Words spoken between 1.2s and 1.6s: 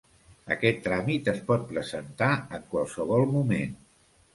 es